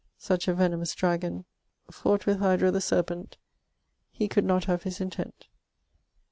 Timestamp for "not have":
4.45-4.81